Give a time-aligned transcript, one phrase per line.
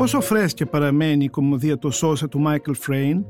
[0.00, 3.24] Όσο φρέσκια παραμένει η κωμωδία το Σώσε του Μάικλ Φρέιν,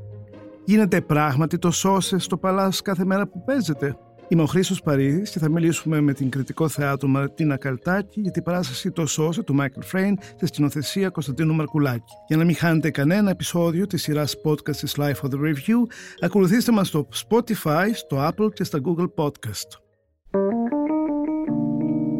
[0.65, 3.97] γίνεται πράγματι το Σώσε στο Παλλάς κάθε μέρα που παίζεται.
[4.27, 8.43] Είμαι ο Χρήστος Παρίδης και θα μιλήσουμε με την κριτικό θεάτρου Ματίνα Καλτάκη για την
[8.43, 12.13] παράσταση Το Σώσε του Μάικλ Φρέιν στη σκηνοθεσία Κωνσταντίνου Μαρκουλάκη.
[12.27, 15.87] Για να μην χάνετε κανένα επεισόδιο της σειράς podcast της LiFO The Review,
[16.19, 19.79] ακολουθήστε μας στο Spotify, στο Apple και στα Google Podcast.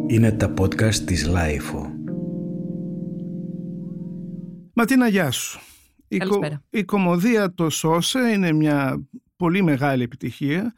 [0.07, 1.98] Είναι τα podcast της Life.
[4.73, 5.59] Ματίνα, γεια σου.
[6.07, 10.73] Η, κο- η κομμωδία «Το Σώσε» είναι μια πολύ μεγάλη επιτυχία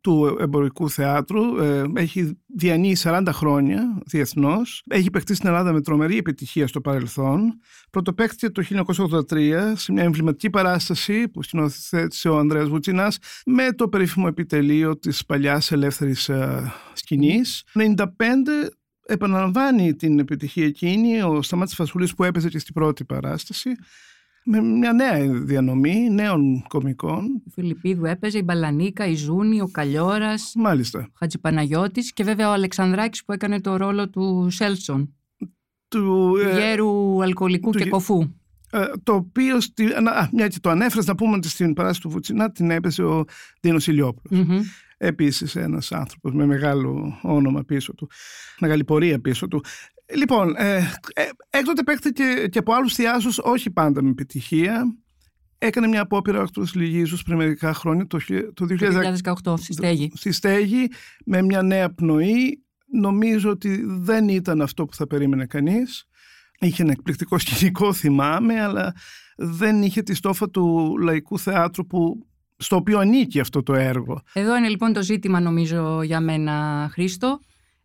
[0.00, 1.58] του εμπορικού θεάτρου.
[1.62, 4.82] Ε, έχει διανύει 40 χρόνια διεθνώς.
[4.88, 7.58] Έχει παιχτεί στην Ελλάδα με τρομερή επιτυχία στο παρελθόν.
[7.90, 8.62] Πρωτοπαίχτηκε το
[9.30, 15.26] 1983 σε μια εμβληματική παράσταση που σκηνοθέτησε ο Ανδρέας Βουτσινάς με το περίφημο επιτελείο της
[15.26, 17.64] παλιάς ελεύθερης ε, σκηνής.
[17.74, 18.06] 95
[19.06, 23.70] επαναλαμβάνει την επιτυχία εκείνη ο Σταμάτης Φασούλης που έπαιζε και στην πρώτη παράσταση
[24.44, 27.24] με μια νέα διανομή νέων κομικών.
[27.46, 30.98] Ο Φιλιππίδου έπαιζε, η Μπαλανίκα, η Ζούνη, ο Καλιόρας, Μάλιστα.
[30.98, 35.52] ο Χατζηπαναγιώτης και βέβαια ο Αλεξανδράκης που έκανε το ρόλο του Σέλσον, Του,
[35.88, 38.20] του ε, γέρου αλκοολικού του και γε- κοφού.
[38.70, 42.00] ε, το οποίο, στη, να, α, μια και το ανέφερες, να πούμε ότι στην παράσταση
[42.00, 43.24] του Βουτσινά την έπαιζε ο
[43.60, 44.46] Δίνος Ηλιόπουλος.
[45.00, 45.08] Μμμ.
[45.08, 48.10] Επίσης ένας άνθρωπος με μεγάλο όνομα πίσω του,
[48.60, 49.64] μεγάλη πορεία πίσω του.
[50.14, 50.76] Λοιπόν, ε,
[51.14, 54.96] ε, έκτοτε παίχθηκε και από άλλους θεάσους, όχι πάντα με επιτυχία.
[55.58, 58.78] Έκανε μια απόπειρα εκτός λυγίζους πριν μερικά χρόνια, το, χι- το 2010
[59.42, 60.12] Το 2018 στη στέγη.
[60.14, 60.88] στη στέγη,
[61.24, 62.60] με μια νέα πνοή.
[62.92, 66.04] Νομίζω ότι δεν ήταν αυτό που θα περίμενε κανείς.
[66.60, 68.92] Είχε ένα εκπληκτικό σκηνικό, θυμάμαι, αλλά
[69.36, 74.22] δεν είχε τη στόφα του λαϊκού θεάτρου που, στο οποίο ανήκει αυτό το έργο.
[74.32, 77.40] Εδώ είναι λοιπόν το ζήτημα νομίζω για μένα Χρήστο.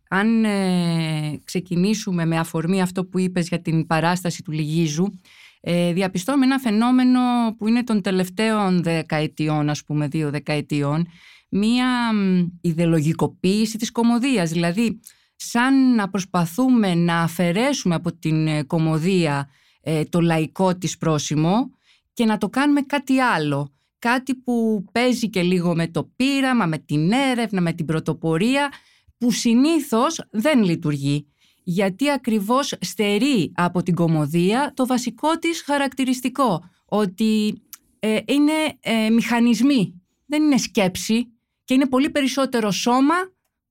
[0.10, 5.20] Αν ε, ξεκινήσουμε με αφορμή αυτό που είπες για την παράσταση του Λυγίζου,
[5.62, 7.20] ε, διαπιστώνουμε ένα φαινόμενο
[7.58, 11.08] που είναι των τελευταίων δεκαετιών, ας πούμε δύο δεκαετιών,
[11.50, 14.52] μία μ, ιδεολογικοποίηση της κομμωδίας.
[14.52, 15.00] Δηλαδή,
[15.36, 19.50] σαν να προσπαθούμε να αφαιρέσουμε από την ε, κομμωδία
[19.82, 21.70] ε, το λαϊκό της πρόσημο
[22.14, 23.72] και να το κάνουμε κάτι άλλο.
[24.02, 28.72] Κάτι που παίζει και λίγο με το πείραμα, με την έρευνα, με την πρωτοπορία,
[29.18, 31.28] που συνήθως δεν λειτουργεί.
[31.64, 37.62] Γιατί ακριβώς στερεί από την κομμωδία το βασικό της χαρακτηριστικό, ότι
[38.00, 41.32] ε, είναι ε, μηχανισμοί, δεν είναι σκέψη
[41.64, 43.16] και είναι πολύ περισσότερο σώμα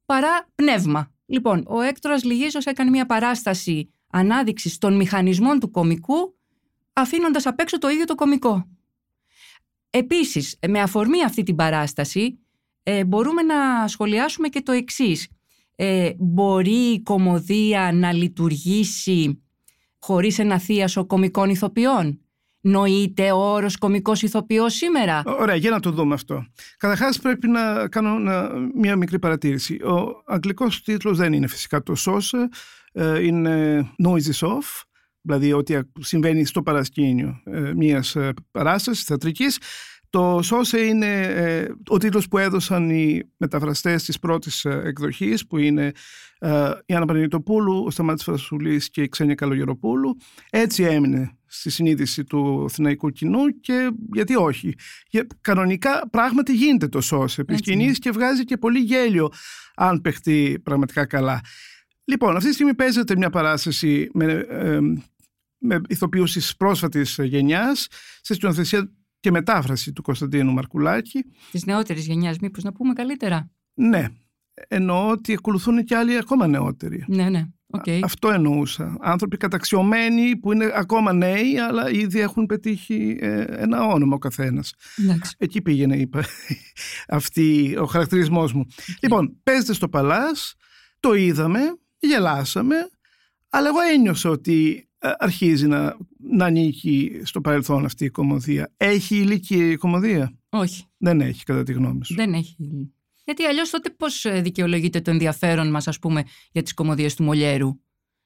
[0.07, 1.11] παρά πνεύμα.
[1.27, 6.37] Λοιπόν, ο Έκτορας Λυγίζος έκανε μια παράσταση ανάδειξης των μηχανισμών του κομικού,
[6.93, 8.70] αφήνοντας απ' έξω το ίδιο το κομικό.
[9.91, 12.39] Επίσης, με αφορμή αυτή την παράσταση,
[12.83, 15.29] ε, μπορούμε να σχολιάσουμε και το εξής.
[15.77, 19.43] Ε, μπορεί η κομμωδία να λειτουργήσει
[19.99, 22.21] χωρίς ένα θείασο κομικών ηθοποιών;
[22.63, 26.45] Νοείται ο όρος κομικός ηθοποιός σήμερα; Ωραία, για να το δούμε αυτό.
[26.77, 29.75] Καταρχάς, πρέπει να κάνω ένα- μια μικρή παρατήρηση.
[29.75, 32.39] Ο αγγλικός τίτλος δεν είναι φυσικά το SOS,
[32.93, 34.83] ε, είναι Noises Off,
[35.23, 39.59] δηλαδή ό,τι συμβαίνει στο παρασκήνιο ε, μιας ε, παράστασης θεατρικής.
[40.11, 45.59] Το «Σώσε» είναι ε, ο τίτλος που έδωσαν οι μεταφραστές της πρώτης ε, εκδοχής που
[45.59, 45.93] είναι
[46.39, 50.17] ε, η Άννα Παναγιτοπούλου, ο Σταμάτης Φασουλής και η Ξένια Καλογεροπούλου.
[50.51, 54.75] Έτσι έμεινε στη συνείδηση του αθηναϊκού κοινού και γιατί όχι.
[55.09, 59.29] Για, κανονικά πράγματι γίνεται το «Σώσε» επί Έτσι σκηνής και βγάζει και πολύ γέλιο
[59.75, 61.41] αν παιχτεί πραγματικά καλά.
[62.11, 64.81] Λοιπόν, αυτή τη στιγμή παίζεται μια παράσταση με, ε,
[65.59, 67.87] με ηθοποιούς της πρόσφατης γενιάς
[68.21, 71.25] σε σκηνοθεσία και μετάφραση του Κωνσταντίνου Μαρκουλάκη.
[71.51, 74.09] Της νεότερης γενιάς, μήπως να πούμε καλύτερα; Ναι,
[74.69, 77.05] εννοώ ότι ακολουθούν και άλλοι ακόμα νεότεροι.
[77.09, 77.85] Ναι, ναι, οκ.
[78.03, 78.97] Αυτό εννοούσα.
[79.01, 84.75] Άνθρωποι καταξιωμένοι που είναι ακόμα νέοι, αλλά ήδη έχουν πετύχει ε, ένα όνομα ο καθένας.
[84.99, 85.35] Εντάξει.
[85.39, 86.25] Εκεί πήγαινε, είπα,
[87.09, 88.67] αυτή ο χαρακτηρισμός μου.
[89.03, 90.55] Λοιπόν, παίζετε στο Παλάς,
[91.01, 91.61] το είδαμε,
[92.01, 92.75] γελάσαμε,
[93.49, 98.73] αλλά εγώ ένιωσα ότι ε, αρχίζει να, να ανήκει στο παρελθόν αυτή η κομμωδία.
[98.77, 102.15] Έχει ηλικία η κομμωδία; Όχι, Δεν έχει, κατά τη γνώμη σου.
[102.15, 102.57] δεν έχει.
[103.25, 106.23] Γιατί αλλιώς τότε πώς ε, δικαιολογείται το ενδιαφέρον μας, ας πούμε,
[106.53, 107.81] για τις κομμωδίες του Μολιέρου,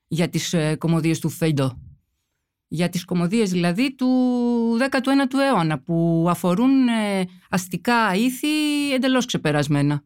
[0.07, 1.79] για τις ε, κομμωδίες του Φέντο,
[2.69, 4.09] για τις κομμωδίες δηλαδή του
[4.91, 8.49] 19ου αιώνα, που αφορούν ε, αστικά ήθη
[8.95, 10.05] εντελώς ξεπερασμένα.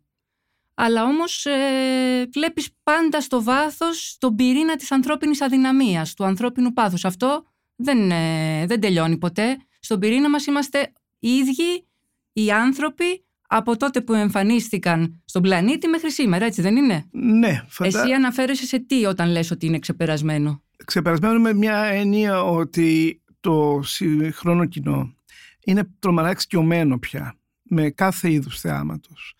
[0.81, 7.05] Αλλά όμως ε, βλέπεις πάντα στο βάθος τον πυρήνα της ανθρώπινης αδυναμίας, του ανθρώπινου πάθους.
[7.05, 7.45] Αυτό
[7.77, 9.57] δεν, ε, δεν τελειώνει ποτέ.
[9.81, 11.87] Στον πυρήνα μας είμαστε οι ίδιοι
[12.33, 18.03] οι άνθρωποι από τότε που εμφανίστηκαν στον πλανήτη μέχρι σήμερα, έτσι δεν είναι; Ναι, φαντά...
[18.03, 23.81] Εσύ αναφέρεσαι σε τι όταν λες ότι είναι ξεπερασμένο; ξεπερασμένο με μια έννοια ότι το
[23.85, 25.15] σύγχρονο κοινό
[25.65, 29.33] είναι τρομερά εξοικειωμένο πια με κάθε είδους θεάματος.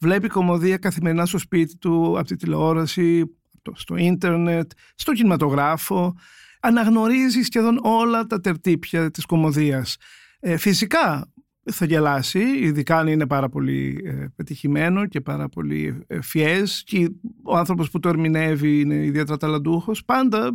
[0.00, 3.24] Βλέπει κομμωδία καθημερινά στο σπίτι του, από τη τηλεόραση,
[3.72, 6.16] στο ίντερνετ, στο κινηματογράφο.
[6.60, 9.96] Αναγνωρίζει σχεδόν όλα τα τερτύπια της κομμωδίας.
[10.40, 11.32] Ε, φυσικά
[11.70, 17.10] θα γελάσει, ειδικά αν είναι πάρα πολύ ε, πετυχημένο και πάρα πολύ ε, φιές και
[17.42, 20.50] ο άνθρωπος που το ερμηνεύει είναι ιδιαίτερα ταλαντούχος, πάντα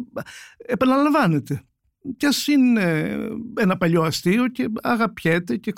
[0.57, 1.61] επαναλαμβάνεται.
[2.17, 3.17] Κι ας είναι
[3.57, 5.71] ένα παλιό αστείο και αγαπιέται και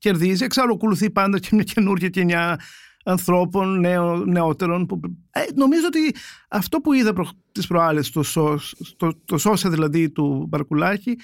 [0.00, 0.44] ξανακερδίζει.
[0.44, 2.60] Εξάλλου ακολουθεί πάντα και μια καινούργια γενιά
[3.04, 4.86] ανθρώπων νέο, νεότερων.
[4.86, 5.00] Που,
[5.30, 6.14] ε, νομίζω ότι
[6.48, 8.22] αυτό που είδα προ, τις προάλλες, το,
[8.96, 11.18] το, το σώσα δηλαδή του Μπαρκουλάκη,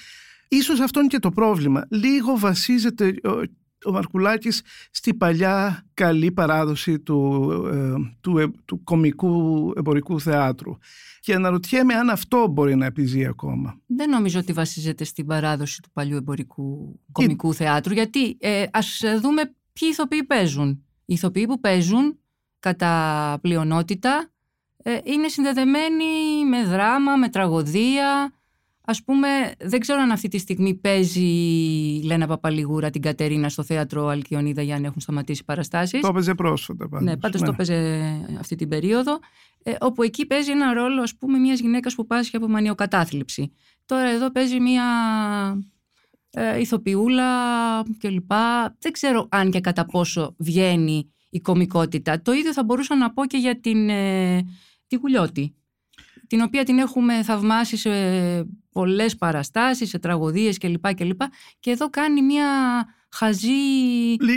[0.48, 1.86] ίσως αυτό είναι και το πρόβλημα.
[1.90, 3.14] Λίγο βασίζεται
[3.84, 10.76] ο, ο Μαρκουλάκης στη παλιά καλή παράδοση του, ε, του, ε, του κομικού εμπορικού θεάτρου.
[11.20, 13.80] Και αναρωτιέμαι αν αυτό μπορεί να επιζεί ακόμα.
[13.86, 19.42] Δεν νομίζω ότι βασίζεται στην παράδοση του παλιού εμπορικού κομικού θεάτρου, γιατί ε, ας δούμε
[19.72, 20.68] ποιοι ηθοποιοί παίζουν.
[21.04, 22.18] Οι ηθοποιοί που παίζουν
[22.58, 24.30] κατά πλειονότητα
[24.82, 28.32] ε, είναι συνδεδεμένοι με δράμα, με τραγωδία.
[28.88, 29.28] Ας πούμε,
[29.58, 34.62] δεν ξέρω αν αυτή τη στιγμή παίζει η Λένα Παπαλιγούρα την Κατερίνα στο θέατρο Αλκιονίδα
[34.62, 36.00] για να έχουν σταματήσει παραστάσεις.
[36.00, 37.06] Το έπαιζε πρόσφατα πάντως.
[37.06, 37.52] Ναι, πάντως το ναι.
[37.52, 37.76] έπαιζε
[38.38, 39.18] αυτή την περίοδο.
[39.62, 43.52] Ε, όπου εκεί παίζει ένα ρόλο, ας πούμε, μιας γυναίκας που πάσχει από μανιοκατάθλιψη.
[43.86, 44.84] Τώρα εδώ παίζει μια
[46.30, 47.24] ε, ηθοποιούλα
[47.98, 48.32] κλπ.
[48.78, 52.22] Δεν ξέρω αν και κατά πόσο βγαίνει η κομικότητα.
[52.22, 54.42] Το ίδιο θα μπορούσα να πω και για την, ε,
[54.86, 55.54] τη Γουλιώτη,
[56.26, 57.90] την οποία την έχουμε θαυμάσει σε
[58.72, 60.94] πολλές παραστάσεις, σε τραγωδίες κλπ.
[60.94, 61.16] Και,
[61.60, 62.46] και εδώ κάνει μια
[63.08, 63.50] χαζή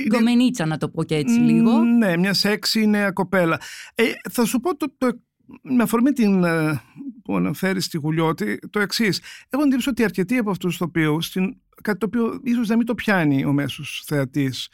[0.07, 1.79] γκομενίτσα, να το πω και έτσι λίγο.
[1.79, 3.59] Ναι, μια σεξι νέα κοπέλα.
[3.95, 5.19] Ε, θα σου πω το, το,
[5.61, 6.81] με αφορμή την, ε,
[7.23, 9.21] που αναφέρεις στη Γουλιώτη το εξής.
[9.49, 11.17] Έχω εντύπωση ότι αρκετοί από αυτούς του οποίου,
[11.83, 14.69] κάτι το οποίο ίσως να μην το πιάνει ο μέσος θεατής,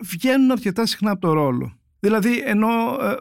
[0.00, 1.78] βγαίνουν αρκετά συχνά από το ρόλο.
[2.00, 3.16] Δηλαδή, ενώ ε,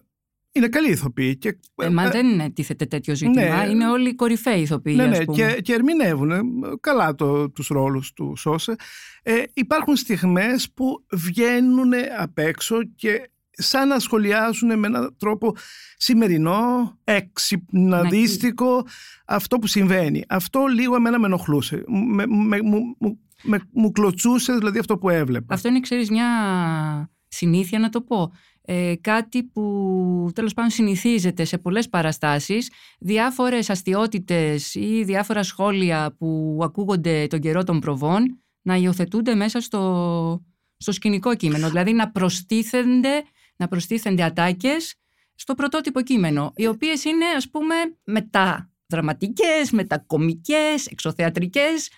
[0.58, 1.38] είναι καλή ηθοποιοί.
[1.38, 3.66] Και, ε, μα ε, δεν τίθεται τέτοιο ζήτημα.
[3.66, 4.94] Ναι, είναι όλοι κορυφαίοι ηθοποιοί.
[4.98, 6.32] Ναι, ναι, και, και ερμηνεύουν
[6.80, 8.76] καλά το, τους ρόλους του Σώσε.
[9.24, 15.56] Ε, υπάρχουν στιγμές που βγαίνουν απ' έξω και σαν να σχολιάζουν με έναν τρόπο
[15.98, 18.86] σημερινό, εξυπναδίστικο
[19.26, 20.24] αυτό που συμβαίνει.
[20.30, 21.84] Αυτό λίγο εμένα με ενοχλούσε.
[21.88, 22.58] Με, με,
[23.44, 25.54] με, μου κλωτσούσε δηλαδή αυτό που έβλεπα.
[25.54, 26.28] Αυτό είναι, ξέρεις, μια
[27.28, 28.32] συνήθεια να το πω.
[28.70, 36.60] Ε, κάτι που τέλος πάντων συνηθίζεται σε πολλές παραστάσεις διάφορες αστιότητες ή διάφορα σχόλια που
[36.64, 40.44] ακούγονται τον καιρό των προβών να υιοθετούνται μέσα στο,
[40.78, 43.24] στο σκηνικό κείμενο δηλαδή να προστίθενται
[43.58, 44.96] να προστίθενται ατάκες
[45.36, 51.90] στο πρωτότυπο κείμενο, οι οποίες είναι ας πούμε μεταδραματικές, μετακομικές, εξωθεατρικές.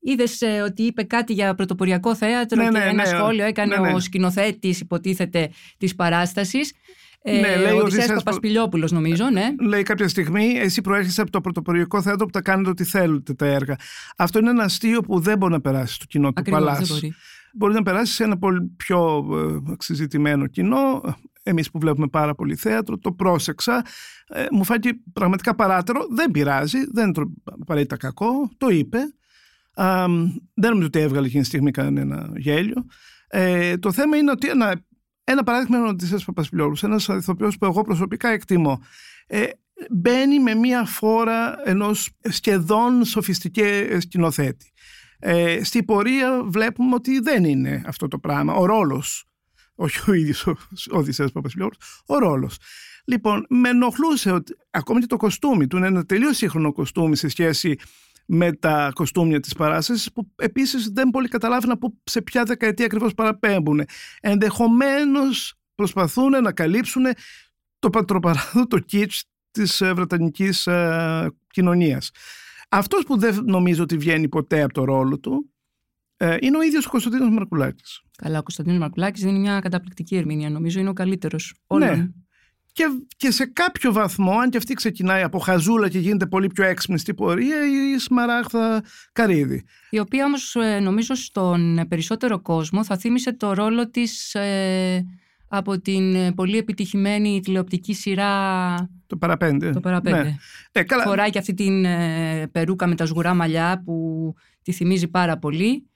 [0.00, 3.76] Είδες ε, ότι είπε κάτι για πρωτοποριακό θέατρο ναι, και ναι, ένα ναι, σχόλιο έκανε
[3.76, 6.72] ναι, ο σκηνοθέτης, υποτίθεται, της παράστασης.
[7.22, 9.54] Ε, ναι, λέει ο Οδυσσέας Παπασπηλιόπουλος νομίζω, ναι.
[9.60, 13.46] Λέει κάποια στιγμή, εσύ προέρχεσαι από το πρωτοποριακό θέατρο που τα κάνετε ό,τι θέλετε τα
[13.46, 13.76] έργα.
[14.16, 17.00] Αυτό είναι ένα αστείο που δεν μπορεί να περάσει στο κοινό του Παλάς
[17.52, 19.26] μπορεί να περάσει σε ένα πολύ πιο
[19.66, 21.02] ε, εξειζητημένο κοινό.
[21.42, 23.84] Εμείς που βλέπουμε πάρα πολύ θέατρο, το πρόσεξα.
[24.28, 26.06] Ε, μου φάνηκε πραγματικά παράτερο.
[26.10, 28.50] Δεν πειράζει, δεν είναι απαραίτητα κακό.
[28.56, 28.98] Το είπε.
[30.54, 32.86] Δεν νομίζω ότι έβγαλε εκείνη τη στιγμή κανένα γέλιο.
[33.28, 34.84] Ε, το θέμα είναι ότι ένα,
[35.24, 38.82] ένα παράδειγμα είναι ο Οδυσσέας Παπασπιλιόρους, ένας ηθοποιός που εγώ προσωπικά εκτιμώ.
[39.26, 39.46] Ε,
[39.90, 44.72] μπαίνει με μία φόρα ενός σχεδόν σοφιστικέ σκηνοθέτη.
[45.18, 48.54] Ε, στην πορεία βλέπουμε ότι δεν είναι αυτό το πράγμα.
[48.54, 49.24] Ο ρόλος,
[49.74, 50.56] όχι ο ίδιος ο
[50.90, 52.56] Οδυσσέας Παπασπιλιόρους, ο ρόλος.
[53.04, 57.28] Λοιπόν, με ενοχλούσε ότι ακόμη και το κοστούμι του είναι ένα τελείως σύγχρονο κοστούμι σε
[57.28, 57.78] σχέση
[58.30, 63.14] με τα κοστούμια της παράστασης που επίσης δεν πολύ καταλάβαινα που, σε ποια δεκαετία ακριβώς
[63.14, 63.82] παραπέμπουν.
[64.20, 67.04] Ενδεχομένως προσπαθούν να καλύψουν
[67.78, 72.10] το πατροπαράδοτο κίτς της ε, βρετανικής ε, κοινωνίας.
[72.68, 75.52] Αυτός που δεν νομίζω ότι βγαίνει ποτέ από το ρόλο του
[76.16, 78.02] ε, είναι ο ίδιος ο Κωνσταντίνος Μαρκουλάκης.
[78.16, 80.50] Καλά, ο Κωνσταντίνος Μαρκουλάκης είναι μια καταπληκτική ερμηνεία.
[80.50, 81.88] Νομίζω είναι ο καλύτερος όλων.
[81.88, 82.08] Ναι.
[82.78, 82.84] Και,
[83.16, 86.98] και σε κάποιο βαθμό, αν και αυτή ξεκινάει από χαζούλα και γίνεται πολύ πιο έξυπνη
[86.98, 87.56] στην πορεία,
[87.94, 88.82] η Σμαράχθα
[89.12, 89.64] Καρύδη.
[89.90, 95.04] Η οποία όμως ε, νομίζω στον περισσότερο κόσμο θα θύμισε το ρόλο της ε,
[95.48, 98.74] από την ε, πολύ επιτυχημένη τηλεοπτική σειρά
[99.06, 99.70] Το παραπέντε.
[99.70, 100.22] Το Παραπέντε.
[100.22, 100.36] Ναι.
[100.72, 101.02] Ναι, καλά.
[101.02, 104.34] Φοράει και αυτή την ε, περούκα με τα σγουρά μαλλιά που
[104.70, 105.86] τη θυμίζει πάρα πολύ.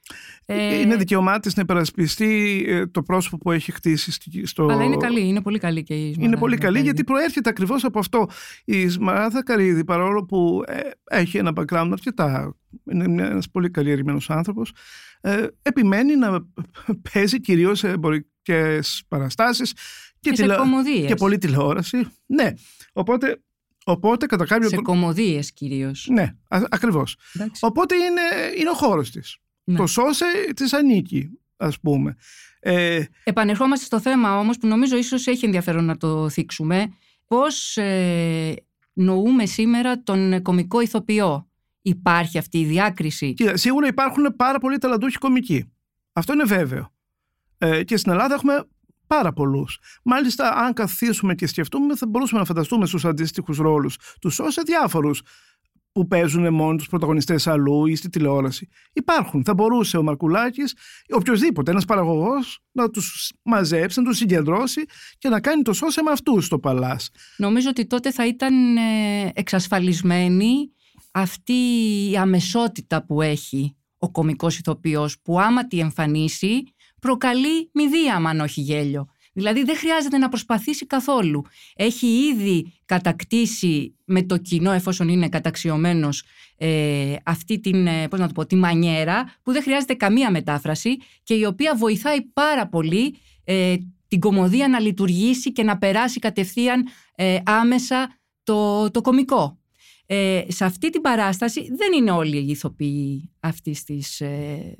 [0.46, 4.66] Ε, Είναι δικαίωμά τη να υπερασπιστεί ε, το πρόσωπο που έχει χτίσει στη- στο.
[4.66, 6.84] Αλλά είναι καλή, είναι πολύ καλή και η Σμαράγδα Είναι πολύ καλή Καρύδη.
[6.84, 8.28] γιατί προέρχεται ακριβώς από αυτό.
[8.64, 12.56] Η Σμαράδα Καρύδη, παρόλο που ε, έχει ένα background αρκετά.
[12.92, 14.72] Είναι ένας πολύ καλλιεργημένος άνθρωπος.
[15.20, 16.46] Ε, επιμένει να
[17.12, 19.72] παίζει κυρίως σε εμπορικές παραστάσεις
[20.20, 21.06] και, Και σε τηλε- κομμωδίες.
[21.06, 22.06] και πολλή τηλεόραση.
[22.26, 22.52] Ναι.
[22.92, 23.42] Οπότε,
[23.84, 24.90] οπότε κατά κάποιο Σε τρόπο.
[24.90, 26.06] κομμωδίες κυρίως.
[26.10, 27.16] Ναι, ακριβώς.
[27.34, 27.64] Εντάξει.
[27.64, 28.20] Οπότε είναι,
[28.58, 29.36] είναι ο χώρος της.
[29.64, 29.76] Ναι.
[29.76, 30.24] Το σώσε
[30.56, 32.16] της ανήκει, ας πούμε.
[32.60, 36.92] Ε, Επανερχόμαστε στο θέμα όμως που νομίζω ίσως έχει ενδιαφέρον να το θίξουμε.
[37.26, 38.54] Πώς ε,
[38.92, 41.46] νοούμε σήμερα τον κομικό ηθοποιό;
[41.82, 45.72] Υπάρχει αυτή η διάκριση; Κοίτα, σίγουρα υπάρχουν πάρα πολλοί ταλαντούχοι κομικοί.
[46.12, 46.92] Αυτό είναι βέβαιο.
[47.58, 48.64] Ε, και στην Ελλάδα έχουμε
[49.16, 49.78] πάρα πολλούς.
[50.04, 55.22] Μάλιστα, αν καθίσουμε και σκεφτούμε, θα μπορούσαμε να φανταστούμε στους αντίστοιχους ρόλους τους ως διάφορους
[55.92, 58.68] που παίζουν μόνοι τους πρωταγωνιστές αλλού ή στη τηλεόραση.
[58.92, 59.44] Υπάρχουν.
[59.44, 60.74] Θα μπορούσε ο Μαρκουλάκης,
[61.10, 64.84] οποιοδήποτε, ένας παραγωγός, να τους μαζέψει, να τους συγκεντρώσει
[65.18, 67.10] και να κάνει το σώσε με αυτούς στο παλάς.
[67.36, 70.72] Νομίζω ότι τότε θα ήταν ε, εξασφαλισμένη
[71.10, 71.52] αυτή
[72.10, 76.62] η αμεσότητα που έχει ο κομικός ηθοποιός που άμα τη εμφανίσει
[77.02, 79.08] προκαλεί μηδία αν όχι γέλιο.
[79.32, 81.42] Δηλαδή δεν χρειάζεται να προσπαθήσει καθόλου.
[81.76, 86.24] Έχει ήδη κατακτήσει με το κοινό εφόσον είναι καταξιωμένος
[86.56, 90.96] ε, αυτή την, ε, πώς να το πω, τη μανιέρα που δεν χρειάζεται καμία μετάφραση
[91.22, 93.74] και η οποία βοηθάει πάρα πολύ ε,
[94.08, 99.58] την κομμωδία να λειτουργήσει και να περάσει κατευθείαν ε, άμεσα το, το κομικό.
[100.06, 104.76] Ε, σε αυτή την παράσταση δεν είναι όλοι οι ηθοποιοί αυτής της ε,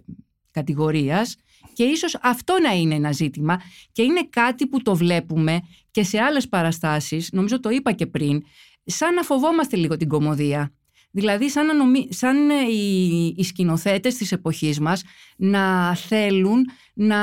[0.50, 1.36] κατηγορίας
[1.74, 3.60] και ίσως αυτό να είναι ένα ζήτημα
[3.92, 5.60] και είναι κάτι που το βλέπουμε
[5.90, 8.42] και σε άλλες παραστάσεις, νομίζω το είπα και πριν,
[8.84, 10.72] σαν να φοβόμαστε λίγο την κομμωδία.
[11.14, 12.08] Δηλαδή σαν, να νομι...
[12.10, 15.02] σαν ε, οι, οι σκηνοθέτες της εποχής μας
[15.36, 17.16] να θέλουν να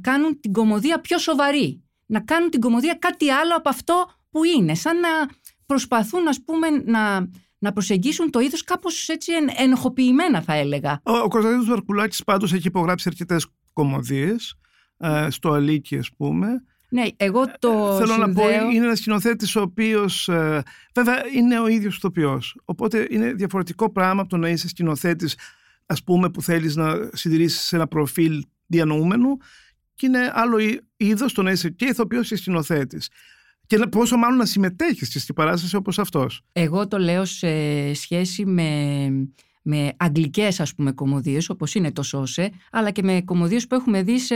[0.00, 1.82] κάνουν την κομμωδία πιο σοβαρή.
[2.06, 4.74] Να κάνουν την κομμωδία κάτι άλλο από αυτό που είναι.
[4.74, 5.08] Σαν να
[5.66, 7.28] προσπαθούν ας πούμε να,
[7.58, 11.00] να προσεγγίσουν το είδος κάπως έτσι εν, ενοχοποιημένα θα έλεγα.
[11.04, 14.54] Ο, ο Κωνσταντίνος Βαρκουλάκης πάντως έχει υπογράψει αρκετές κομμωδίες,
[14.98, 16.48] ε, στο Αλίκη ας πούμε.
[16.88, 18.70] Ναι, εγώ το Θέλω να πω, συνδέω...
[18.70, 20.28] είναι ένας σκηνοθέτης ο οποίος.
[20.94, 22.60] βέβαια είναι ο ίδιος ηθοποιός.
[22.64, 25.38] Οπότε είναι διαφορετικό πράγμα από το να είσαι σκηνοθέτης,
[25.86, 29.36] ας πούμε, που θέλεις να συντηρήσεις ένα προφίλ διανοούμενου,
[29.94, 30.56] και είναι άλλο
[30.96, 33.08] είδος το να είσαι και ηθοποιός και σκηνοθέτης.
[33.66, 36.42] Και να- πόσο μάλλον να συμμετέχεις και στην παράσταση όπως αυτός.
[36.52, 39.08] Εγώ το λέω σε σχέση με,
[39.62, 44.02] με αγγλικές ας πούμε κομμωδίες όπως είναι το Σόσε αλλά και με κομμωδίες που έχουμε
[44.02, 44.34] δει σε,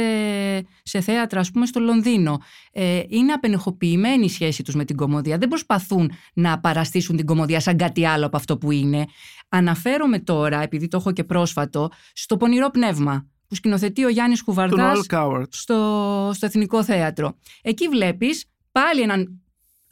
[0.82, 2.40] σε θέατρα ας πούμε στο Λονδίνο.
[2.72, 5.38] Ε, είναι απενεχοποιημένη η σχέση τους με την κομμωδία.
[5.38, 9.04] Δεν προσπαθούν να παραστήσουν την κομμωδία σαν κάτι άλλο από αυτό που είναι.
[9.48, 14.54] Αναφέρομαι τώρα, επειδή το έχω και πρόσφατο, στο πονηρό πνεύμα που σκηνοθετεί ο Γιάννης Τον
[14.54, 15.48] Χουβαρδάς All Coward.
[15.48, 17.36] στο, στο Εθνικό Θέατρο.
[17.62, 19.40] Εκεί βλέπεις πάλι έναν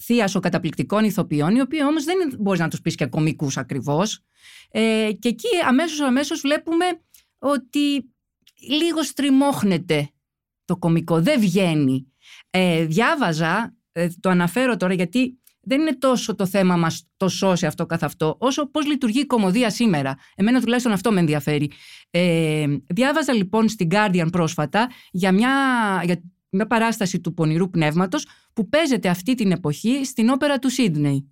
[0.05, 4.21] θίασο καταπληκτικών ηθοποιών, οι οποίοι όμως δεν μπορείς να τους πεις και κομικούς ακριβώς.
[4.71, 6.85] Ε, και εκεί αμέσως αμέσως βλέπουμε
[7.39, 8.13] ότι
[8.69, 10.09] λίγο στριμώχνεται
[10.65, 12.13] το κομικό, δεν βγαίνει.
[12.51, 17.67] Ε, διάβαζα, ε, το αναφέρω τώρα γιατί δεν είναι τόσο το θέμα μας το σώσει
[17.67, 20.17] αυτό καθ' αυτό, όσο πώς λειτουργεί η κομμωδία σήμερα.
[20.35, 21.71] Εμένα τουλάχιστον αυτό με ενδιαφέρει.
[22.11, 25.51] Ε, διάβαζα λοιπόν στην Guardian πρόσφατα για μια,
[26.05, 26.23] για
[26.55, 31.29] μια παράσταση του πονηρού πνεύματος που παίζεται αυτή την εποχή στην όπερα του Σίδνεϊ.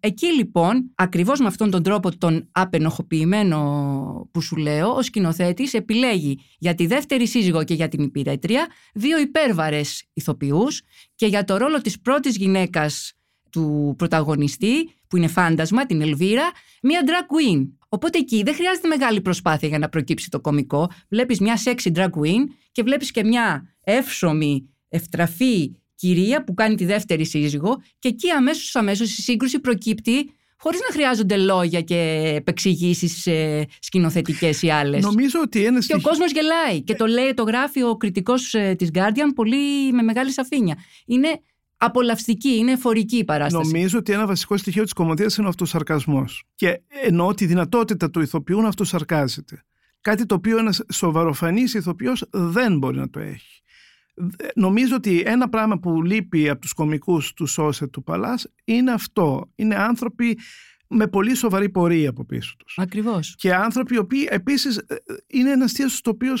[0.00, 6.40] Εκεί λοιπόν, ακριβώς με αυτόν τον τρόπο τον απενοχοποιημένο που σου λέω, ο σκηνοθέτης επιλέγει
[6.58, 10.82] για τη δεύτερη σύζυγο και για την υπηρέτρια δύο υπέρβαρες ηθοποιούς
[11.14, 13.12] και για το ρόλο της πρώτης γυναίκας
[13.50, 16.50] του πρωταγωνιστή, που είναι φάντασμα, την Ελβίρα,
[16.82, 17.68] μία drag queen.
[17.88, 20.90] Οπότε εκεί δεν χρειάζεται μεγάλη προσπάθεια για να προκύψει το κωμικό.
[21.08, 26.84] Βλέπεις μια sexy drag queen και βλέπεις και μια εύσωμη, ευτραφή κυρία που κάνει τη
[26.84, 33.26] δεύτερη σύζυγο και εκεί αμέσως αμέσως η σύγκρουση προκύπτει χωρίς να χρειάζονται λόγια και επεξηγήσεις
[33.26, 35.02] ε, σκηνοθετικές ή άλλες.
[35.04, 36.08] Νομίζω ότι ένας Και ο στοιχείο.
[36.10, 40.32] κόσμος γελάει και το λέει, το γράφει ο κριτικός ε, της Guardian πολύ με μεγάλη
[40.32, 40.78] σαφήνεια.
[41.06, 41.40] Είναι
[41.78, 43.72] απολαυστική, είναι εφορική η παράσταση.
[43.72, 46.42] Νομίζω ότι ένα βασικό στοιχείο της κομμωδίας είναι ο αυτοσαρκασμός.
[46.54, 49.62] Και εννοώ τη δυνατότητα του ηθοποιού να αυτοσαρκάζεται.
[50.00, 53.62] Κάτι το οποίο ένας σοβαροφανής ηθοποιός δεν μπορεί να το έχει.
[54.14, 58.90] Δε- Νομίζω ότι ένα πράγμα που λείπει από τους κομικούς του Σόσε του Παλάς είναι
[58.92, 59.50] αυτό.
[59.54, 60.38] Είναι άνθρωποι
[60.88, 62.74] με πολύ σοβαρή πορεία από πίσω τους.
[62.78, 63.34] Ακριβώς.
[63.38, 66.34] Και άνθρωποι οι οποίοι επίσης ε, είναι ένας θείος το οποίο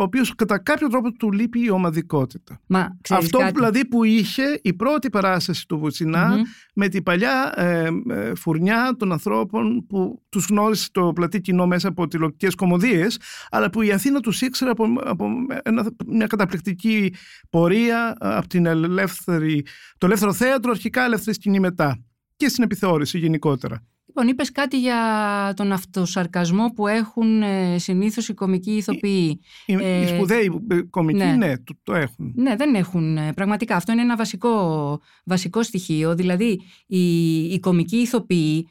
[0.00, 2.60] ο οποίος κατά κάποιο τρόπο του λείπει η ομαδικότητα.
[2.66, 6.42] Μα, ξέρεις Αυτό κάτι; δηλαδή που είχε η πρώτη παράσταση του βουτσινα Μμμ.
[6.74, 11.88] με την παλιά ε, ε, φουρνιά των ανθρώπων που τους γνώρισε το πλατή κοινό μέσα
[11.88, 13.18] από τηλεοπτικές κομμωδίες
[13.50, 15.28] αλλά που η Αθήνα τους ήξερε από, από
[15.62, 17.14] ένα- μια καταπληκτική
[17.50, 19.64] πορεία ε, από την ελεύθερη,
[19.98, 22.02] το ελεύθερο θέατρο αρχικά ελεύθερη σκηνή μετά
[22.36, 23.82] και στην επιθεώρηση γενικότερα.
[24.18, 29.40] Λοιπόν, είπες κάτι για τον αυτοσαρκασμό που έχουν ε, συνήθως οι κομικοί ηθοποιοί.
[29.66, 31.32] Οι, Ε, οι σπουδαίοι ε, κομικοί ναι.
[31.32, 32.32] ναι, το, το έχουν.
[32.36, 33.16] Ναι, δεν έχουν.
[33.16, 36.14] ε, Πραγματικά αυτό είναι ένα βασικό, βασικό στοιχείο.
[36.14, 38.68] Δηλαδή, οι, οι κομικοί ηθοποιοί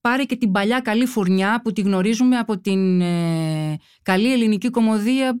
[0.00, 5.40] πάρε και την παλιά καλή φουρνιά που τη γνωρίζουμε από την ε, καλή ελληνική κομμωδία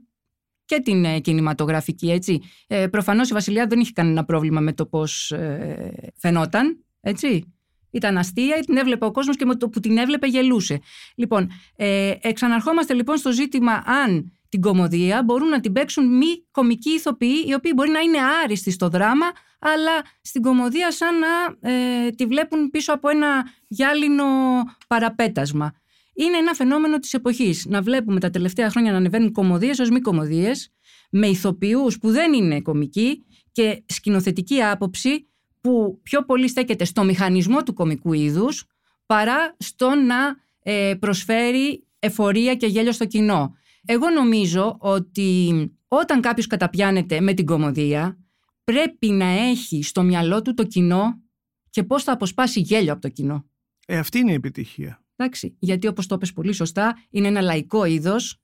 [0.64, 2.40] και την ε, κινηματογραφική, έτσι.
[2.66, 7.54] Ε, προφανώς η Βασιλιά δεν είχε κανένα πρόβλημα με το πώς ε, φαινόταν, έτσι.
[7.90, 10.80] Ήταν αστεία, την έβλεπε ο κόσμος και με το που την έβλεπε γελούσε.
[11.14, 16.90] Λοιπόν, ε, εξαναρχόμαστε λοιπόν στο ζήτημα αν την κομμωδία μπορούν να την παίξουν μη κομικοί
[16.90, 19.26] ηθοποιοί, οι οποίοι μπορεί να είναι άριστοι στο δράμα,
[19.58, 19.90] αλλά
[20.22, 24.24] στην κομμωδία σαν να ε, τη βλέπουν πίσω από ένα γυάλινο
[24.86, 25.74] παραπέτασμα.
[26.14, 27.66] Είναι ένα φαινόμενο της εποχής.
[27.68, 30.72] Να βλέπουμε τα τελευταία χρόνια να ανεβαίνουν κομμωδίες ως μη κομμωδίες,
[31.10, 35.29] με ηθοποιούς που δεν είναι κομικοί και σκηνοθετική άποψη
[35.60, 38.64] που πιο πολύ στέκεται στο μηχανισμό του κομικού είδους
[39.06, 43.54] παρά στο να ε, προσφέρει εφορία και γέλιο στο κοινό.
[43.84, 45.52] Εγώ νομίζω ότι
[45.88, 48.18] όταν κάποιος καταπιάνεται με την κομμωδία
[48.64, 51.20] πρέπει να έχει στο μυαλό του το κοινό
[51.70, 53.44] και πώς θα αποσπάσει γέλιο από το κοινό.
[53.86, 55.04] Ε, αυτή είναι η επιτυχία.
[55.16, 58.40] Εντάξει, γιατί όπως το είπες πολύ σωστά είναι ένα λαϊκό είδος,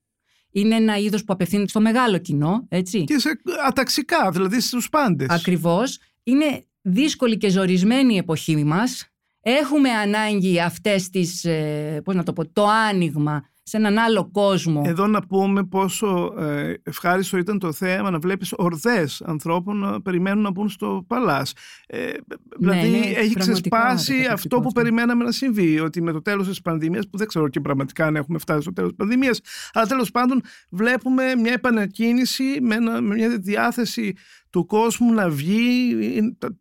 [0.50, 3.04] είναι ένα είδος που απευθύνεται στο μεγάλο κοινό, έτσι.
[3.04, 5.28] Και σε αταξικά, δηλαδή στους πάντες.
[5.28, 5.98] Ακριβώς.
[6.22, 9.06] Είναι δύσκολη και ζορισμένη η εποχή μας.
[9.40, 14.82] Έχουμε ανάγκη αυτές τις, ε, πώς να το πω, το άνοιγμα σε έναν άλλο κόσμο.
[14.86, 20.42] Εδώ να πούμε πόσο ε, ευχάριστο ήταν το θέαμα να βλέπεις ορδές ανθρώπων να περιμένουν
[20.42, 21.52] να μπουν στο παλάς.
[21.86, 22.10] Ε,
[22.58, 24.80] δηλαδή είναι έχει πραγματικά ξεσπάσει καταπληκτικό αυτό που αυτό.
[24.80, 28.16] περιμέναμε να συμβεί, ότι με το τέλος της πανδημίας, που δεν ξέρω και πραγματικά αν
[28.16, 29.40] έχουμε φτάσει στο τέλος της πανδημίας,
[29.72, 34.14] αλλά τέλος πάντων βλέπουμε μια επανακίνηση με, ένα- με μια διάθεση
[34.50, 35.96] του κόσμου να βγει.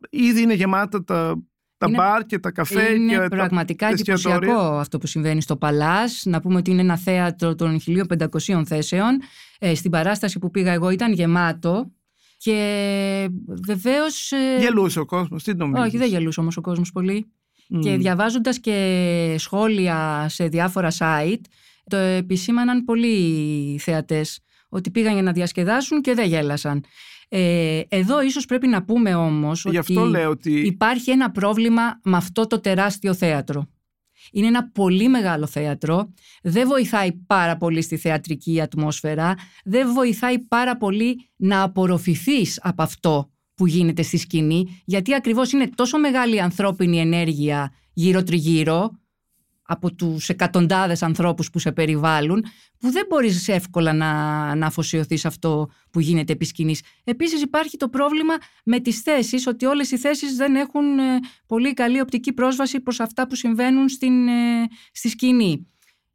[0.10, 1.36] Ήδη είναι γεμάτα τα,
[1.78, 4.36] τα Είναι- μπαρ και τα καφέ είναι και τα πραγματικά εστιατόρια.
[4.36, 6.22] εντυπωσιακό αυτό που συμβαίνει στο Παλάς.
[6.26, 9.20] Να πούμε ότι είναι ένα θέατρο των 1500 θέσεων.
[9.60, 11.92] Ε, στην παράσταση που πήγα εγώ ήταν γεμάτο.
[12.38, 13.30] Και
[13.66, 14.32] βεβαίως...
[14.32, 17.32] ε, Γελούσε ο κόσμος, τι νομίζεις; όχι, δεν γελούσε όμως ο κόσμος πολύ.
[17.70, 17.80] Μμ.
[17.80, 21.42] Και διαβάζοντας και σχόλια σε διάφορα site,
[21.90, 26.84] το επισήμαναν πολλοί θεατές ότι πήγαν για να διασκεδάσουν και δεν γέλασαν.
[27.30, 32.00] Ε, εδώ ίσως πρέπει να πούμε όμως Γι' αυτό ότι λέω ότι υπάρχει ένα πρόβλημα
[32.04, 33.68] με αυτό το τεράστιο θέατρο.
[34.32, 40.78] Είναι ένα πολύ μεγάλο θέατρο, δεν βοηθάει πάρα πολύ στη θεατρική ατμόσφαιρα, δεν βοηθάει πάρα
[40.78, 46.40] πολύ να απορροφηθείς από αυτό που γίνεται στη σκηνή, γιατί ακριβώς είναι τόσο μεγάλη η
[46.40, 48.92] ανθρώπινη ενέργεια γύρω-τριγύρω,
[49.68, 52.46] από τους εκατοντάδες ανθρώπους που σε περιβάλλουν,
[52.80, 56.82] που δεν μπορείς εύκολα να, να αφοσιωθείς αυτό που γίνεται επί σκηνής.
[57.04, 61.74] Επίσης υπάρχει το πρόβλημα με τις θέσεις, ότι όλες οι θέσεις δεν έχουν ε, πολύ
[61.74, 65.68] καλή οπτική πρόσβαση προς αυτά που συμβαίνουν στην, ε, στη σκηνή.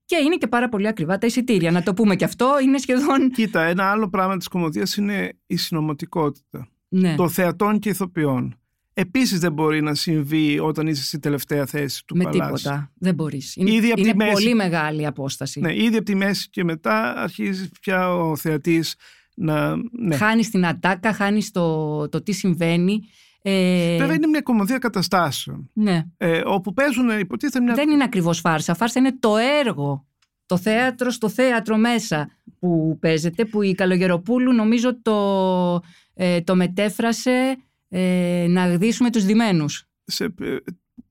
[0.05, 3.31] Και είναι και πάρα πολύ ακριβά τα εισιτήρια, να το πούμε και αυτό, είναι σχεδόν...
[3.31, 7.15] Κοίτα, ένα άλλο πράγμα της κομμωδίας είναι η συνωμοτικότητα Ναι.
[7.15, 8.60] των θεατών και ηθοποιών.
[9.01, 12.63] Επίσης δεν μπορεί να συμβεί όταν είσαι στη τελευταία θέση του με παλάς.
[12.63, 12.91] τίποτα.
[12.99, 13.57] Δεν μπορείς.
[13.57, 14.33] Είναι, Ήδη απ' τη είναι μέση.
[14.33, 15.61] πολύ μεγάλη απόσταση.
[15.61, 18.95] Ναι, ήδη από τη μέση και μετά αρχίζει πια ο θεατής
[19.35, 19.77] να...
[19.99, 20.17] Ναι.
[20.17, 23.01] Χάνεις την ατάκα, χάνεις το, το τι συμβαίνει.
[23.43, 26.07] Ε, Βέβαια είναι μια κομμωδία καταστάσεων, ναι.
[26.17, 27.75] ε, όπου παίζουν υποτίθεται μια...
[27.75, 28.75] Δεν είναι ακριβώς φάρσα.
[28.75, 30.07] Φάρσα είναι το έργο.
[30.47, 35.81] Το θέατρο στο θέατρο μέσα που παίζεται, που η Καλογεροπούλου νομίζω το,
[36.15, 37.57] ε, το μετέφρασε
[37.93, 39.85] ε, να γδίσουμε τους διμένους.
[40.05, 40.57] σε- ε,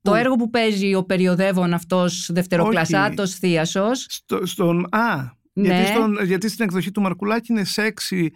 [0.02, 4.06] Το Πού; έργο που παίζει ο περιοδεύων αυτός δευτεροκλασσάτος θείασος.
[4.10, 4.88] στο, στον...
[4.96, 5.68] Α, Ναι.
[5.68, 8.32] γιατί, στον, γιατί στην εκδοχή του Μαρκουλάκη είναι σεξι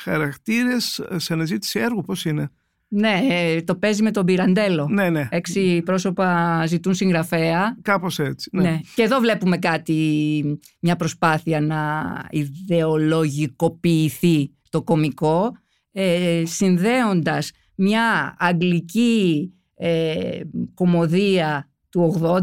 [0.00, 2.48] χαρακτήρες σε αναζήτηση έργου, πώς είναι;
[2.88, 4.88] Ναι, ε, το παίζει με τον Πυραντέλο.
[4.90, 7.76] Ναι, ναι, Έξι πρόσωπα ζητούν συγγραφέα.
[7.82, 8.48] κάπως έτσι.
[8.52, 8.62] Ναι.
[8.62, 8.80] Ναι.
[8.94, 15.56] Και εδώ βλέπουμε κάτι, μια προσπάθεια να ιδεολογικοποιηθεί το κομικό,
[15.92, 20.40] ε, συνδέοντας μια αγγλική ε,
[20.74, 22.40] κομμωδία του 80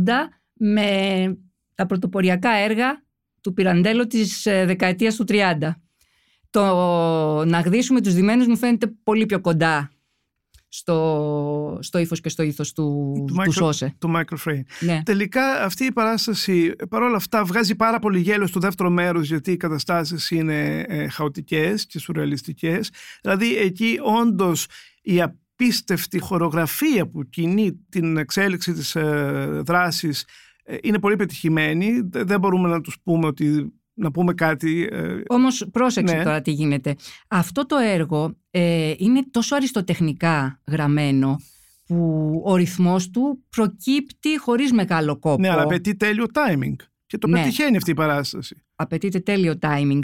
[0.54, 0.88] με
[1.76, 3.04] τα πρωτοποριακά έργα
[3.42, 5.74] του Πυραντέλο της ε, δεκαετίας του 30.
[6.50, 6.64] Το
[7.46, 9.92] να γδίσουμε τους διμένους μου φαίνεται πολύ πιο κοντά
[10.76, 13.96] στο, στο ύφος και στο ήθος του, του, του, Michael, Σώσε.
[14.00, 14.62] του Michael Frame.
[14.80, 15.02] Ναι.
[15.04, 19.58] Τελικά αυτή η παράσταση παρόλα αυτά βγάζει πάρα πολύ γέλιο στο δεύτερο μέρος γιατί οι
[19.58, 22.92] καταστάσεις είναι ε, χαοτικές και σουρεαλιστικές.
[23.22, 24.68] Δηλαδή εκεί όντως
[25.02, 30.26] η απίστευτη χορογραφία που κινεί την εξέλιξη της ε, δράσης
[30.64, 32.02] ε, είναι πολύ πετυχημένη.
[32.10, 34.90] Δεν μπορούμε να τους πούμε ότι να πούμε κάτι.
[34.92, 36.24] Ε, Όμως πρόσεξε ναι.
[36.24, 36.96] τώρα τι γίνεται.
[37.28, 41.38] Αυτό το έργο ε, είναι τόσο αριστοτεχνικά γραμμένο
[41.86, 45.42] που ο ρυθμός του προκύπτει χωρίς μεγάλο κόπο.
[45.42, 46.76] ναι, αλλά απαιτεί τέλειο timing.
[47.06, 47.40] Και το Ναι.
[47.42, 48.56] πετυχαίνει αυτή η παράσταση.
[48.76, 50.00] Απαιτείται τέλειο timing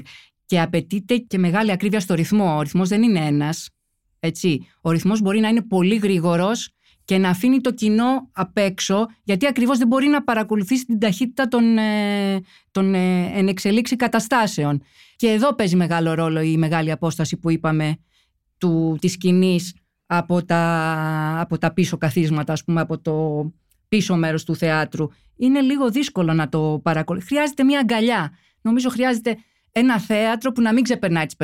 [0.46, 2.56] και απαιτείται και μεγάλη ακρίβεια στο ρυθμό.
[2.58, 3.70] Ο ρυθμός δεν είναι ένας.
[4.20, 4.68] Έτσι.
[4.82, 6.70] Ο ρυθμός μπορεί να είναι πολύ γρήγορος
[7.06, 11.48] και να αφήνει το κοινό απ' έξω γιατί ακριβώς δεν μπορεί να παρακολουθήσει την ταχύτητα
[11.48, 12.40] των, ε,
[12.72, 14.82] των ε, ενεξελίξη καταστάσεων.
[15.16, 17.98] Και εδώ παίζει μεγάλο ρόλο η μεγάλη απόσταση που είπαμε
[18.60, 20.62] του, της σκηνής από τα,
[21.40, 23.46] από τα πίσω καθίσματα, ας πούμε, από το
[23.88, 25.08] πίσω μέρος του θεάτρου.
[25.36, 27.34] Είναι λίγο δύσκολο να το παρακολουθήσει.
[27.34, 28.32] Χρειάζεται μια αγκαλιά.
[28.62, 29.38] Νομίζω χρειάζεται
[29.72, 31.36] ένα θέατρο που να μην ξεπερνάει τις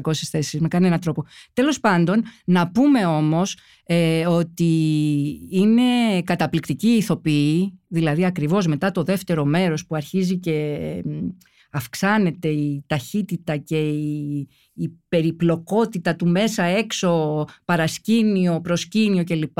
[0.00, 1.24] 500-600 θέσεις με κανένα τρόπο.
[1.52, 4.72] Τέλος πάντων, να πούμε όμως ε, ότι
[5.50, 11.28] είναι καταπληκτική η ηθοποιή, δηλαδή ακριβώς μετά το δεύτερο μέρος που αρχίζει και μ,
[11.72, 19.58] αυξάνεται η ταχύτητα και η, η περιπλοκότητα του μέσα έξω, παρασκήνιο, προσκήνιο κλπ.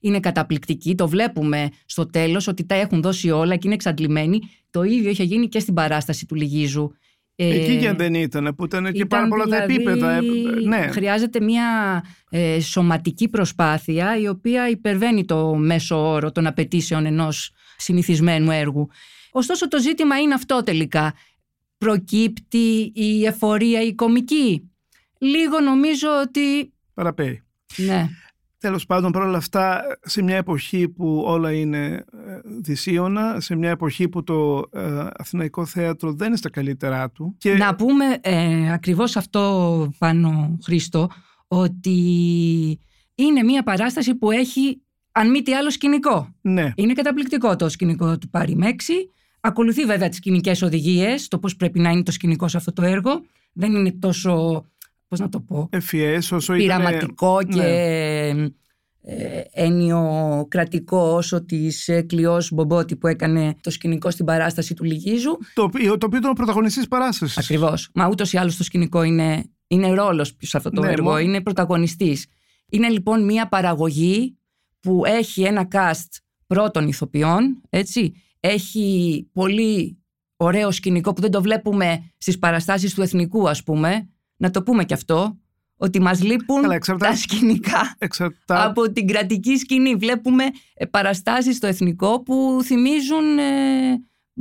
[0.00, 0.94] Είναι καταπληκτική.
[0.94, 4.38] Το βλέπουμε στο τέλος ότι τα έχουν δώσει όλα και είναι εξαντλημένοι.
[4.70, 6.92] Το ίδιο είχε γίνει και στην παράσταση του Λυγίζου.
[7.36, 10.12] Ε, Εκεί και δεν ήταν, που ήταν και ήταν πάρα πολλά τα δηλαδή- επίπεδα.
[10.12, 10.20] Ε,
[10.68, 11.64] Ναι, Χρειάζεται μια
[12.30, 18.88] ε, σωματική προσπάθεια η οποία υπερβαίνει το μέσο όρο των απαιτήσεων ενός συνηθισμένου έργου.
[19.34, 21.14] Ωστόσο το ζήτημα είναι αυτό τελικά.
[21.84, 24.70] Προκύπτει η εφορία η κομική.
[25.18, 26.72] Λίγο νομίζω ότι...
[26.94, 27.42] παραπέει.
[27.76, 28.08] Ναι,
[28.62, 34.08] Τέλος πάντων, παρόλα αυτά, σε μια εποχή που όλα είναι ε, δυσίωνα, σε μια εποχή
[34.08, 37.34] που το ε, Αθηναϊκό Θέατρο δεν είναι στα καλύτερά του.
[37.38, 41.10] Και Να πούμε ε, ακριβώς αυτό πάνω Χρήστο
[41.48, 41.98] ότι
[43.14, 46.34] είναι μια παράσταση που έχει αν μη τι άλλο σκηνικό.
[46.40, 48.94] ναι, Είναι καταπληκτικό το σκηνικό του Πάρη Μέξη.
[49.44, 52.82] Ακολουθεί βέβαια τις σκηνικές οδηγίες, το πώς πρέπει να είναι το σκηνικό σε αυτό το
[52.82, 53.22] έργο.
[53.52, 54.64] Δεν είναι τόσο,
[55.08, 56.78] πώς να το πω, ευφυές όσο ήταν...
[56.78, 58.46] πειραματικό και ναι.
[59.02, 65.38] ε, έννοιο-κρατικό όσο της ε, Κλειός Μπομπότη που έκανε το σκηνικό στην παράσταση του Λυγίζου.
[65.54, 67.38] Το, οποίο- το οποίο ήταν ο πρωταγωνιστής παράστασης.
[67.38, 67.88] Ακριβώς.
[67.94, 71.18] Μα ούτως ή άλλως το σκηνικό είναι, είναι ρόλος σε αυτό το Ναι, έργο, μόνο-
[71.18, 72.26] είναι πρωταγωνιστής.
[72.68, 74.36] Είναι λοιπόν μια παραγωγή
[74.80, 78.12] που έχει ένα cast πρώτων ηθοποιών, έτσι.
[78.44, 79.98] Έχει πολύ
[80.36, 84.08] ωραίο σκηνικό που δεν το βλέπουμε στις παραστάσεις του εθνικού ας πούμε.
[84.36, 85.38] Να το πούμε και αυτό,
[85.76, 88.64] ότι μας λείπουν Καλά, εξαρτάται- τα σκηνικά Εξαρτά...
[88.64, 89.94] από την κρατική σκηνή.
[89.94, 93.90] Βλέπουμε ε, παραστάσεις στο εθνικό που θυμίζουν ε,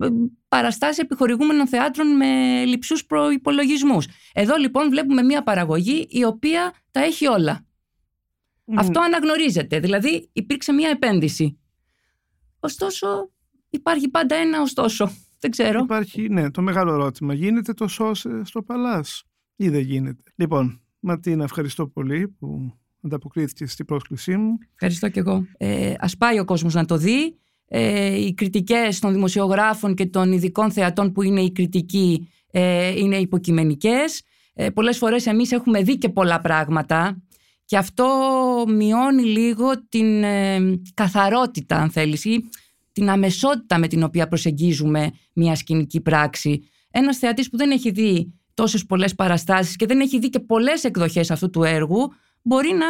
[0.02, 0.08] ε,
[0.48, 2.26] παραστάσεις επιχορηγούμενων θεάτρων με
[2.66, 4.08] λειψούς προϋπολογισμούς.
[4.34, 7.66] Εδώ λοιπόν βλέπουμε μια παραγωγή η οποία τα έχει όλα.
[8.66, 8.80] Μμ.
[8.80, 9.80] Αυτό αναγνωρίζεται.
[9.80, 11.60] Δηλαδή υπήρξε μια επένδυση.
[12.60, 13.32] Ωστόσο
[13.72, 15.12] υπάρχει πάντα ένα ωστόσο.
[15.40, 15.80] Δεν ξέρω.
[15.84, 17.34] Υπάρχει, ναι, το μεγάλο ερώτημα.
[17.34, 19.24] Γίνεται το σως στο Παλάς
[19.56, 24.58] ή δεν γίνεται; Λοιπόν, Ματίνα, ευχαριστώ πολύ που ανταποκρίθηκε στην πρόσκλησή μου.
[24.74, 25.46] Ευχαριστώ και εγώ.
[25.58, 27.36] Ε, ας πάει ο κόσμος να το δει.
[27.68, 33.18] Ε, οι κριτικές των δημοσιογράφων και των ειδικών θεατών που είναι οι κριτικοί ε, είναι
[33.18, 34.24] υποκειμενικές.
[34.54, 37.22] Ε, πολλές φορές εμείς έχουμε δει και πολλά πράγματα
[37.66, 38.08] και αυτό
[38.68, 42.50] μειώνει λίγο την ε, καθαρότητα αν θέλεις ή
[42.92, 46.62] την αμεσότητα με την οποία προσεγγίζουμε μια σκηνική πράξη.
[46.92, 50.84] Ένας θεατής που δεν έχει δει τόσες πολλές παραστάσεις και δεν έχει δει και πολλές
[50.84, 52.12] εκδοχές αυτού του έργου
[52.44, 52.86] μπορεί να,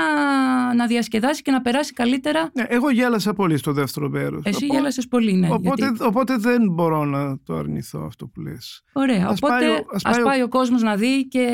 [0.74, 2.50] να διασκεδάσει και να περάσει καλύτερα.
[2.54, 4.42] Ναι, εγώ γέλασα πολύ στο δεύτερο μέρος.
[4.46, 5.48] Εσύ Οπό- γέλασες πολύ, ναι.
[5.52, 8.84] Οπότε, γιατί- οπότε δεν μπορώ να το αρνηθώ αυτό που λες.
[8.94, 9.28] Ωραία.
[9.28, 10.48] Ας Οπότε πάει ο- ας ας πάει πάει, ο- ο...
[10.48, 11.48] κόσμος να δει και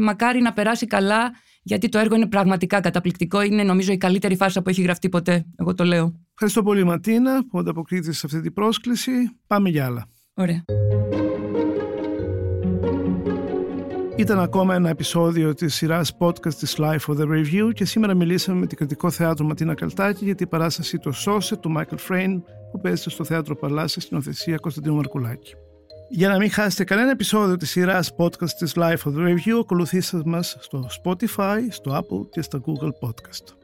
[0.00, 1.30] μακάρι να περάσει καλά
[1.62, 3.42] γιατί το έργο είναι πραγματικά καταπληκτικό.
[3.42, 5.44] Είναι νομίζω η καλύτερη φάρσα που έχει γραφτεί ποτέ.
[5.56, 6.23] Εγώ το λέω.
[6.36, 9.12] Ευχαριστώ πολύ Ματίνα που ανταποκρίτησες σε αυτή την πρόσκληση.
[9.46, 10.06] Πάμε για άλλα.
[10.34, 10.64] Ωραία.
[14.16, 18.58] Ήταν ακόμα ένα επεισόδιο της σειράς podcast της Life for the Review και σήμερα μιλήσαμε
[18.58, 22.42] με την κριτικό θέατρο Ματίνα Καλτάκη για την παράσταση «Το Σώσε» του Michael Frayn
[22.72, 25.54] που παίζεται στο θέατρο Παλάσια στην οθεσία Κωνσταντίνου Μαρκουλάκη.
[26.08, 30.56] Για να μην χάσετε κανένα επεισόδιο της σειράς podcast της LiFO The Review ακολουθήστε μας
[30.60, 33.63] στο Spotify, στο Apple και στο Google Podcast.